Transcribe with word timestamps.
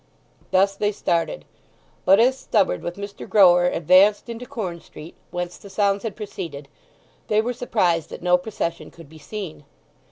Thus 0.49 0.75
they 0.75 0.91
started. 0.91 1.45
But 2.05 2.19
as 2.19 2.35
Stubberd 2.35 2.81
with 2.81 2.95
Mr. 2.97 3.29
Grower 3.29 3.67
advanced 3.67 4.29
into 4.29 4.47
Corn 4.47 4.81
Street, 4.81 5.13
whence 5.29 5.59
the 5.59 5.69
sounds 5.69 6.01
had 6.01 6.15
proceeded, 6.15 6.67
they 7.27 7.39
were 7.39 7.53
surprised 7.53 8.09
that 8.09 8.23
no 8.23 8.35
procession 8.35 8.89
could 8.89 9.09
be 9.09 9.19
seen. 9.19 9.63